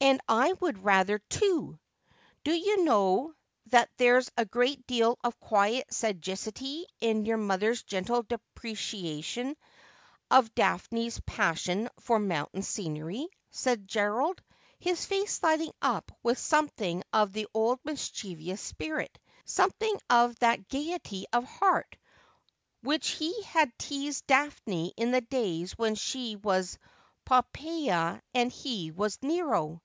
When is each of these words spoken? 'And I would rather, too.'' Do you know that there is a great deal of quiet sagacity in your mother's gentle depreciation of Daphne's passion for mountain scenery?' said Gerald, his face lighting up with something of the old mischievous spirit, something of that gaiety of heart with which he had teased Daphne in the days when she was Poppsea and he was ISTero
'And 0.10 0.18
I 0.26 0.54
would 0.54 0.82
rather, 0.82 1.18
too.'' 1.18 1.78
Do 2.44 2.52
you 2.52 2.84
know 2.84 3.34
that 3.66 3.90
there 3.98 4.16
is 4.16 4.32
a 4.34 4.46
great 4.46 4.86
deal 4.86 5.18
of 5.22 5.38
quiet 5.38 5.92
sagacity 5.92 6.86
in 7.00 7.26
your 7.26 7.36
mother's 7.36 7.82
gentle 7.82 8.22
depreciation 8.22 9.58
of 10.30 10.54
Daphne's 10.54 11.20
passion 11.26 11.90
for 12.00 12.18
mountain 12.18 12.62
scenery?' 12.62 13.28
said 13.50 13.86
Gerald, 13.86 14.42
his 14.78 15.04
face 15.04 15.42
lighting 15.42 15.72
up 15.82 16.10
with 16.22 16.38
something 16.38 17.02
of 17.12 17.34
the 17.34 17.46
old 17.52 17.78
mischievous 17.84 18.62
spirit, 18.62 19.18
something 19.44 20.00
of 20.08 20.34
that 20.38 20.66
gaiety 20.70 21.26
of 21.30 21.44
heart 21.44 21.98
with 22.82 22.94
which 22.94 23.08
he 23.10 23.42
had 23.42 23.78
teased 23.78 24.26
Daphne 24.26 24.94
in 24.96 25.10
the 25.10 25.20
days 25.20 25.76
when 25.76 25.94
she 25.94 26.36
was 26.36 26.78
Poppsea 27.26 28.22
and 28.32 28.50
he 28.50 28.90
was 28.90 29.18
ISTero 29.18 29.82